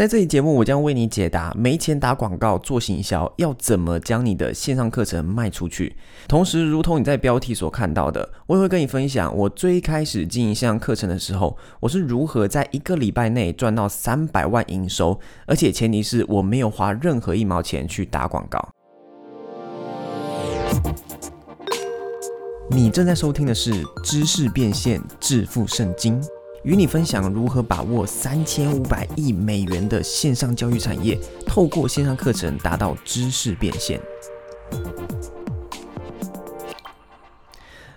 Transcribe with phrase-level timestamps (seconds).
[0.00, 5.94] 在这期节目，我将为你解答没钱打广告做行销，要怎么将你的线上课程卖出去。
[6.26, 18.70] 同时，如同你在标题所看到的，我也会跟你分享我最开始经营线上课程的时候，我是如何在一个礼拜内赚到三百万营收，而且前提是我没有花任何一毛钱去打广告。
[22.70, 26.18] 你正在收听的是知识变现致富圣经。
[26.62, 33.98] 与你分享如何把握三千五百亿美元的线上教育产业，透过线上课程达到知识变现。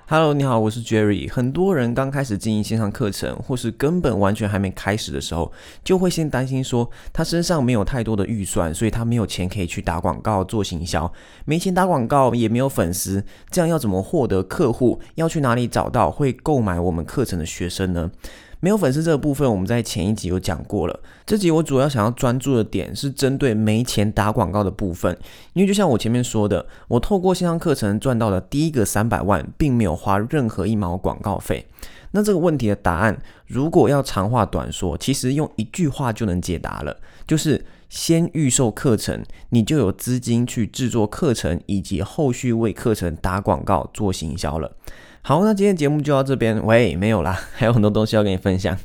[0.07, 1.29] Hello，你好，我是 Jerry。
[1.29, 5.51] 很多人刚开始经营线上课程，或是根本完全还没开始的时候，
[5.83, 11.11] 就会先担心说，他身上没有太多的预算，所以他没有钱可以去打广告做行销，
[11.43, 15.01] 没钱打广告，也没有粉丝，这样要怎么获得客户？
[15.15, 18.11] 要去哪里找到会购买我们课程的学生呢？
[18.63, 20.97] 没有粉丝这个部分，我们在前一集有讲过了。
[21.25, 25.17] 这集我主要想要专注的点是针对没钱打广告的部分，
[25.51, 31.67] 因为就像我前面说的，我透过线上课程赚到的第一个三百万，并没有花任何一毛广告费。
[32.11, 36.95] 那这个问题的答案，如果要长话短说，其实用一句话就能解答了，
[37.27, 44.71] 就是先预售课程，你就有资金去制作课程，以及后续为课程打广告做行销了。
[45.25, 46.61] 好，那今天节目就到这边。
[46.65, 48.77] 喂，没有啦， 还有很多东西要跟你分享。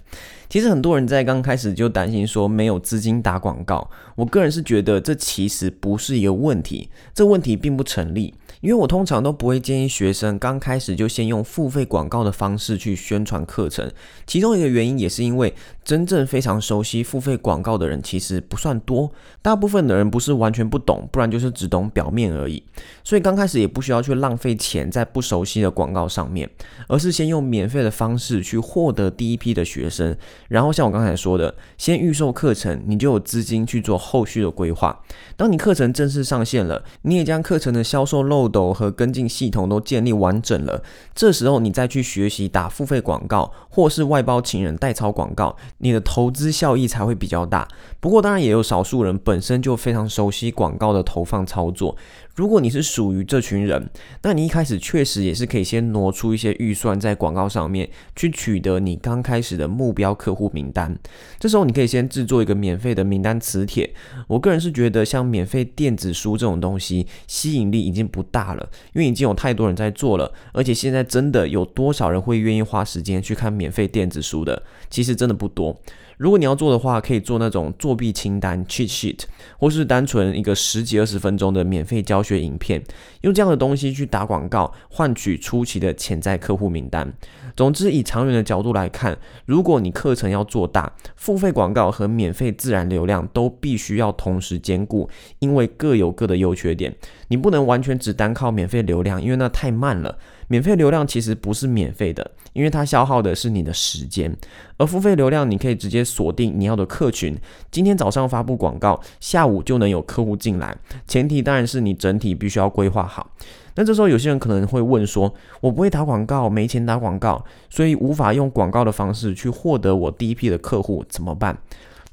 [0.49, 8.33] 其实很多人在刚开始就担心说没有资金打广告，我个人是觉得这其实不是一个问题，这问题并不成立。
[8.61, 13.91] 因为我通常都不会建议学生刚开始就先用付费广告的方式去宣传课程，
[14.27, 22.63] 其中一个原因也是因为真正非常熟悉付费广告的人其实不算多，大部分的人不是完全不懂，不然就是只懂表面而已。
[23.05, 26.51] 所以刚开始也不需要去浪费钱在不熟悉的广告上面，
[26.89, 30.17] 而是先用免费的方式去获得第一批的学生，
[30.49, 35.01] 然后像我刚才说的，先预售课程，你就有资金去做后续的规划。
[35.37, 38.48] 当你课程正式上线了，你也将课程的销售漏。
[38.49, 40.83] 斗和跟进系统都建立完整了，
[41.15, 47.69] 这时候你再去学习打付费广告，或是外包请人代操广告，你的投资效益才会比较大。
[48.01, 51.97] 不过当然也有少数人本身就非常熟悉广告的投放操作。
[52.39, 53.91] 如果你是属于这群人，
[54.23, 60.97] 那你一开始确实也是可以先挪出一些预算在广告上面，去取得你刚开始的目标客户名单。
[61.41, 63.93] 这时候你可以先制作一个免费的名单磁铁。
[64.29, 74.63] 我个人是觉得像免费电子书这种东西，吸引力已经不大了，因为已经有太多人在做了，而且现在真的有多少人会愿意花时间去看免费电子书的？
[74.89, 75.77] 其实真的不多。
[76.19, 79.21] 如果你要做的话，可以做那种作弊清单 （cheat sheet），
[79.57, 82.83] 或是单纯一个十几二十分钟的免费教学影片，
[83.21, 87.13] 用这样的东西去打广告，换取初期的潜在客户名单。
[87.57, 95.09] 总之，以长远的角度来看，如果你课程要做大，付费广告和免费自然流量都必须要同时兼顾，
[95.39, 96.95] 因为各有各的优缺点。
[97.29, 100.19] 你不能完全只单靠免费流量，因为那太慢了。
[100.49, 104.33] 免费流量其实不是免费的，因为它消耗的是你的时间；
[104.79, 107.37] 而付费流量，你可以直接锁定你要的客群，
[107.71, 110.77] 今天早上发布广告，下午就能有客户进来。
[111.07, 113.31] 前提当然是你整体必须要规划好。
[113.75, 115.33] 那这时候有些人可能会问说
[115.63, 121.57] ：“我不会打广告，没钱打广告，所以无法用广告的方式去获得我第一批的客户，怎么办？”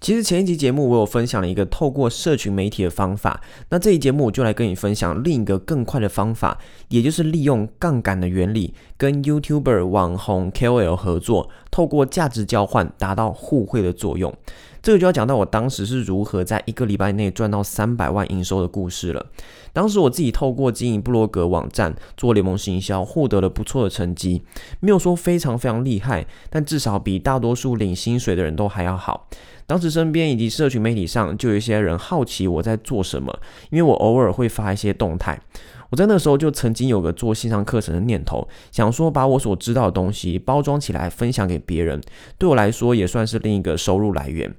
[0.05, 14.31] 其实前一集节目我有分享了一个透过社群媒体的方法，那这一节目我就来跟你分享另一个更快的方法，也就是利用杠杆的原理，跟 YouTuber 网红 KOL 合作，透过价值交换达到互惠的作用。
[14.85, 19.25] 这个就要讲到我当时是如何在一个礼拜内赚到三百万营收的故事了。
[19.73, 24.43] 当时我自己透过经营布洛格网站做联盟行销，获得了不错的成绩，
[24.79, 29.27] 没有说非常非常厉害，但至少比大多数领薪水的人都还要好。
[29.65, 33.35] 当时身边以及社群媒体上就有一些人好奇我在做什么，
[33.71, 35.41] 因为我偶尔会发一些动态。
[35.95, 42.01] 我在那时候就曾经有个做线上课程的念头，想说把我所知道的东西包装起来分享给别人，
[42.37, 44.53] 对我来说也算是另一个收入来源。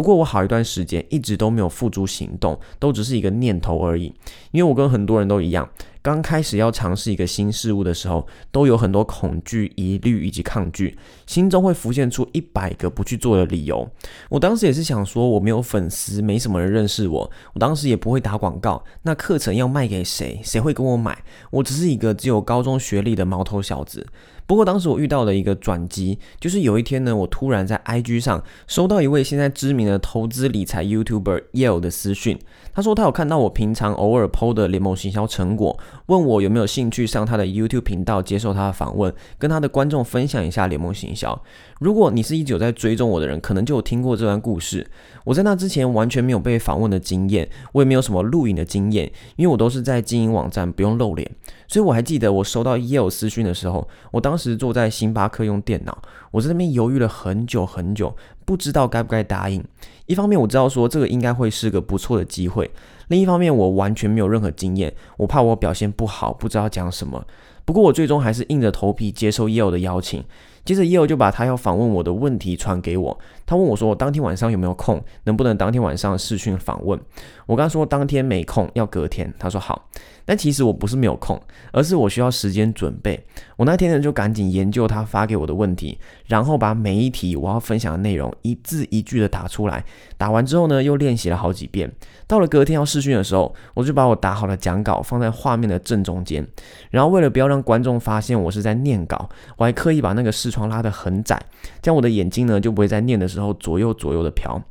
[0.00, 4.06] 不过我好一段时间一直都没有付诸行动，都只是一个念头而已。
[4.50, 5.68] 因为我跟很多人都一样，
[6.00, 10.96] 刚开始要尝试一个新事物的时候，都有很多恐惧、疑虑以及抗拒，
[11.26, 13.86] 心中会浮现出一百个不去做的理由。
[14.30, 20.40] 我当时也是想说，我没有粉丝，没什么人认识我，我当时也不会打广告，那课程要卖给谁？
[20.42, 21.22] 谁会跟我买？
[21.50, 24.06] 我只是一个只有高中学历的毛头小子。
[24.50, 32.36] 不过当时我遇到了一个转机，就是有一天呢，我突然在 IG 上收到一位现在知名的投资理财 YouTuber Yale 的私讯，
[32.74, 41.40] 他说他有看到我平常偶尔 PO 的联盟行销成果，问我有没有兴趣上他的 YouTube 频道接受他的访问，跟他的观众分享一下联盟行销。
[41.78, 44.84] 如果你是一直有在追踪我的人，可能就有听过这段故事。
[45.22, 51.30] 我在那之前完全没有被访问的经验，我也没有什么录影的经验，因为我都是在经营网站，不用露脸。
[51.68, 58.16] 所以我还记得我收到 Yale 私讯的时候，我当是坐在星巴克用电脑，我在那边犹豫了很久很久，
[58.46, 59.62] 不知道该不该答应。
[60.06, 62.70] 一方面我知道说这个应该会是个不错的机会，
[63.08, 67.24] 另一方面我完全没有任何经验，我怕我表现不好，不知道讲什么。
[67.70, 70.24] 不过我最终还是硬着头皮接受 yo 的邀请。
[70.64, 73.16] 接着 yo 就把他要访问我的问题传给我。
[73.46, 75.00] 他问我说：“当天晚上有没有空？
[75.22, 77.00] 能不能当天晚上视讯访问？”
[77.46, 79.88] 我跟他说：“当天没空，要隔天。”他说：“好。”
[80.26, 81.40] 但其实我不是没有空，
[81.72, 83.24] 而是我需要时间准备。
[83.56, 85.96] 我那天呢就赶紧研究他发给我的问题，
[86.30, 89.84] 然后把每一题我要分享的内容一字一句的打出来。
[90.16, 91.90] 打完之后呢，又练习了好几遍。
[92.28, 96.46] 到了隔天要试训的时候，我就把我打好的讲稿放在画面的正中间。
[96.90, 101.42] 然后为了不要让观众发现我是在念稿，我还刻意把那个视窗拉得很窄，
[101.82, 104.62] 这样我的眼睛呢就不会在念的时候左右左右的瞟。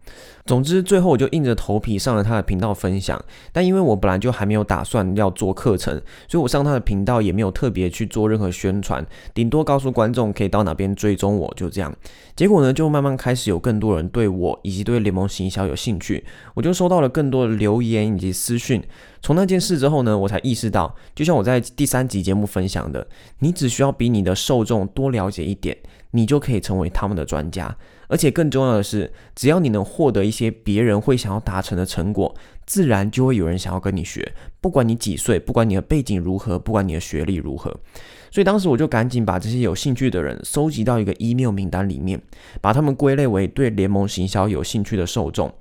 [0.49, 3.23] 总之，最后我就硬着头皮上了他的频道分享。
[3.53, 5.93] 但因为我本来就还没有打算要做课程，
[6.27, 9.05] 所以我上他的频道也没有特别去做任何宣传，
[9.35, 11.95] 顶多告诉观众可以到哪边追踪我，就这样。
[12.35, 16.25] 结果呢，就慢慢开始有更多人对我以及对联盟行销有兴趣，
[16.55, 18.83] 我就收到了更多的留言以及私讯。
[19.21, 23.05] 从那件事之后呢，我才意识到，就像我在第三集节目分享的，
[23.37, 25.77] 你只需要比你的受众多了解一点，
[26.11, 27.75] 你就可以成为他们的专家。
[28.07, 32.33] 而且更重要的是，只要你能获得一些别人会想要达成的成果，
[32.65, 34.33] 自然就会有人想要跟你学。
[34.59, 37.69] 不管你几岁，不管你的背景如何，不管你的学历如何，
[38.31, 42.19] 所以当时我就赶紧把这些有兴趣的人收集到一个 email 名单里面，
[42.59, 45.53] 把他们归类为对联盟行销有兴趣的受众。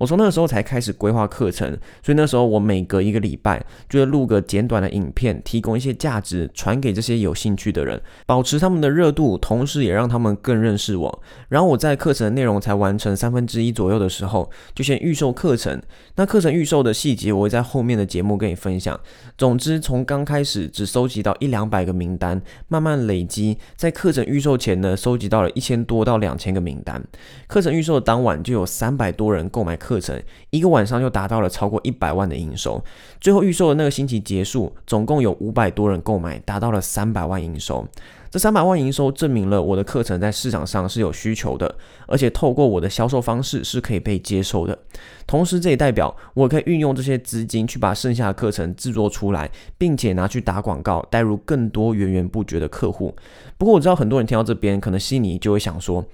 [0.00, 1.68] 我从那个时候才开始规划课程，
[2.02, 11.22] 所以那时候我每隔一个礼拜就会录个简短的影片，提供一些价值传给这些有兴趣的人，保持他们的热度，同时也让他们更认识我。
[11.50, 15.78] 然后我在课程的内容才完成三分之一左右的时候，就先预售课程。
[16.16, 18.98] 那课程预售的细节我会在后面的节目跟你分享。
[19.36, 27.04] 总之，从刚开始只收集到一两百个名单，慢慢累积，在课程预售前呢，收集到了一千多到两千个名单。
[27.46, 29.89] 课程预售的当晚就有三百多人购买课。
[29.90, 32.80] 课程一个晚上就达到了超过一百万的营收，
[33.20, 37.84] 最后预售的那个星期结束，总共有五百多人购买，达到了三百万营收。
[38.30, 41.74] 这三百万营收证明了我的课程在市场上是有需求的，
[42.06, 44.78] 而且透过我的销售方式是可以被接受的。
[45.26, 53.14] 同时，这也代表我可以运用这些资金去把剩下的课程制作出来，并且拿去打广告，带入更多源源不绝的客户。
[53.58, 56.04] 不过，我知道很多人听到这边，可能心里就会想说。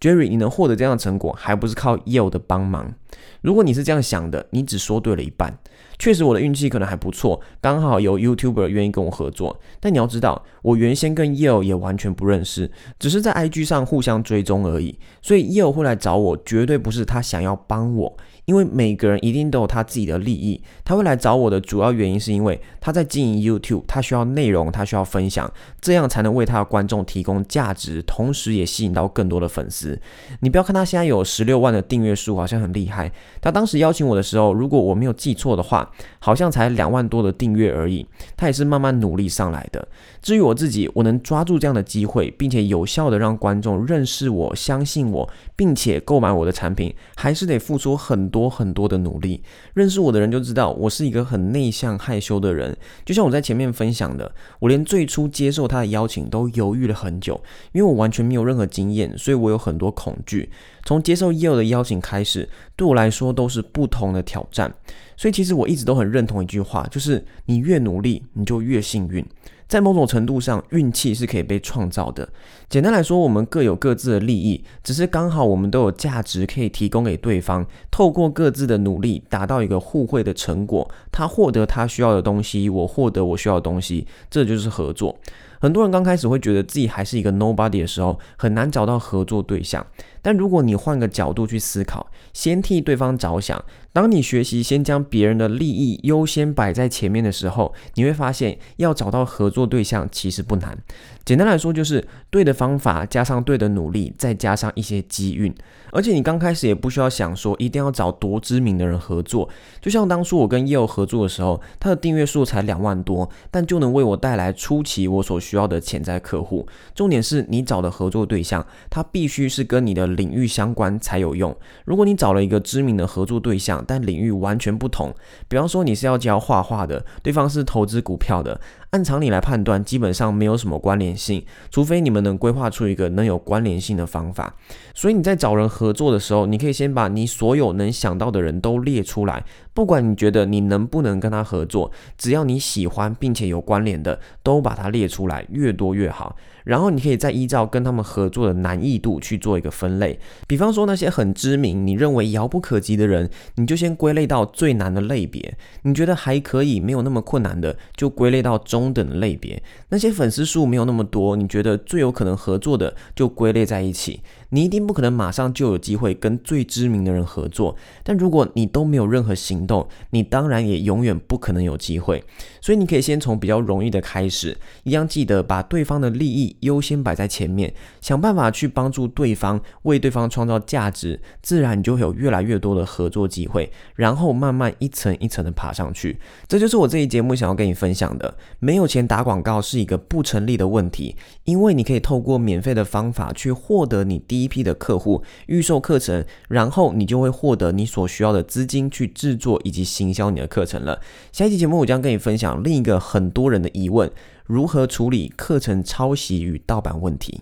[0.00, 2.92] Jerry，你能获得这样的成果，还不是靠 Yo 的帮忙？
[3.40, 5.56] 如果你是这样想的，你只说对了一半。
[6.04, 9.58] 确实，我的运气可能还不错，刚好有 YouTuber 愿意跟我合作。
[9.80, 14.98] 但你要知道，我原先跟 Yale 也完全不认识，只是在 IG 上互相追踪而已。
[15.22, 18.14] 所以 Yale 会来找我，绝对不是他想要帮我。
[18.46, 25.50] 因为每个人一定都有他自己的利益，他会来找我的主要原因是因为他在经营 YouTube，他需要内容，他需要分享，
[25.80, 29.98] 这样才能为他的观众提供价值，同时也吸引到更多的粉丝。
[30.40, 33.10] 你不要看他现在有十六万的订阅数，好像很厉害。
[33.40, 38.06] 他当时邀请我的时候，如果我没有记错的话，好像才两万多的订阅而已。
[38.36, 39.88] 他也是慢慢努力上来的。
[40.20, 45.26] 至于我自己，我能抓住这样的机会，并且有效的让观众认识我、相信我，
[45.56, 48.33] 并且购买我的产品，还是得付出很。
[48.34, 49.40] 多很多的努力，
[49.74, 52.76] 认识我的人就知道我是一个很内向害羞的人。
[53.04, 60.50] 就像我在前面分享的，我连最初接受他的邀请都犹豫了很久，因为我完全没有任何经验，所以我有很多恐惧。
[60.84, 64.74] 从接受 Yale 的邀请开始，对我来说都是不同的挑战。
[65.16, 69.24] 所以其实我一直都很认同一句话，就是你越努力，你就越幸运。
[69.66, 72.28] 在某种程度上，运气是可以被创造的。
[72.68, 77.66] 简单来说，我们各有各自的利益，只是刚好我们都有价值可以提供给对方。
[77.90, 80.88] 透过各自的努力，达到一个互惠的成果。
[81.10, 85.16] 他获得他需要的东西，我获得我需要的东西，这就是合作。
[85.60, 89.84] 很多人刚开始会觉得自己还是一个 nobody 的时候，很难找到合作对象。
[90.24, 93.62] 但如果你换个角度去思考，先替对方着想。
[93.92, 100.76] 当你学习先将别人的利益优先摆在前面的时候，你会发现要找到合作对象其实不难。
[101.24, 105.54] 简单来说，就是对的方法加上对的努力，再加上一些机运。
[105.92, 109.48] 而且你刚开始也不需要想说一定要找多知名的人合作。
[109.80, 115.34] 就像当初我跟 yo 合作的时候，他的订阅数才两万多，但就能为我带来初期我所。
[115.44, 116.66] 需要的潜在客户。
[116.94, 121.54] 重点是你找的合作对象，他必须是跟你的领域相关才有用。
[121.84, 125.14] 如果你找了一个知名的合作对象，但领域完全不同，
[125.48, 128.60] 比方说你是要教画画的，对方是投资股票的。
[128.94, 134.54] 按常理来判断，基本上没有什么关联性，除非你们能规划出一个能有关联性的方法。
[134.94, 146.36] 所以你在找人合作的时候，你可以先把你所有能想到的人都列出来，不管你觉得你能不能跟他合作，只要你喜欢并且有关联的，都把它列出来，越多越好。
[146.62, 155.42] 然后你可以再依照跟他们合作的难易度去做一个分类，比方说那些很知名、你认为遥不可及的人，你就先归类到最难的类别；
[155.82, 158.83] 你觉得还可以、没有那么困难的，就归类到中。
[158.84, 164.20] 中等的类别，那些粉丝数没有那么多，你觉得最有可能合作的就归类在一起。
[164.54, 172.22] 你一定不可能马上就有机会跟最知名的人合作，但如果你都没有任何行动，你当然也永远不可能有机会。
[172.60, 186.16] 所以你可以先从比较容易的开始，一样记得把对方的利益优先摆在前面，想办法去帮助对方，为对方创造价值，自然你就会有越来越多的合作机会，然后慢慢一层一层的爬上去。
[186.46, 188.32] 这就是我这一节目想要跟你分享的。
[188.60, 201.00] 没有钱打广告是一个不成立的问题，因为你可以透过免费的方法去获得你第一一批的客户预售课程，然后你就会获得你所需要的资金去制作以及行销你的课程了。
[201.32, 204.10] 下一期节目我将跟你分享另一个很多人的疑问：
[204.46, 207.40] 如何处理课程抄袭与盗版问题。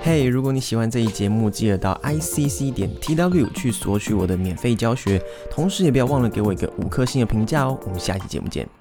[0.00, 7.76] 嘿，如果你喜欢这一节目，记得到 i c c 点 t w 去索取我的免费教学，同时也不要忘了给我一个五颗星的评价哦。
[7.84, 8.77] 我们下期节目见。